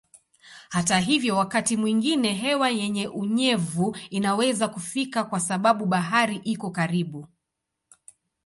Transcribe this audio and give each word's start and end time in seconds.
Hata 0.69 0.99
hivyo 0.99 1.37
wakati 1.37 1.77
mwingine 1.77 2.33
hewa 2.33 2.69
yenye 2.69 3.07
unyevu 3.07 3.97
inaweza 4.09 4.67
kufika 4.67 5.23
kwa 5.23 5.39
sababu 5.39 5.85
bahari 5.85 6.35
iko 6.35 6.71
karibu. 6.71 7.27